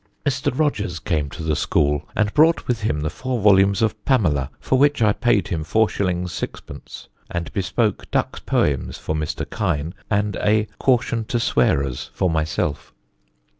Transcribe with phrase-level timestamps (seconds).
[0.25, 0.51] "Mr.
[0.57, 4.79] Rogers came to the school, and brought with him the four volumes of Pamela, for
[4.79, 5.93] which I paed him 4_s._
[6.23, 9.47] 6_d._, and bespoke Duck's Poems for Mr.
[9.47, 12.95] Kine, and a Caution to Swearers for myself.